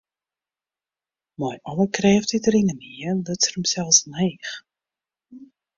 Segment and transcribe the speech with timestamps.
[1.39, 4.49] Mei alle krêft dy't er yn him hie, luts er himsels omheech.